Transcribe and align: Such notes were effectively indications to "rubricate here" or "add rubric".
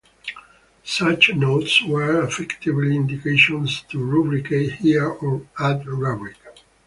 Such 0.83 1.31
notes 1.35 1.83
were 1.83 2.25
effectively 2.25 2.95
indications 2.95 3.83
to 3.89 3.99
"rubricate 4.03 4.71
here" 4.81 5.07
or 5.07 5.45
"add 5.59 5.85
rubric". 5.85 6.37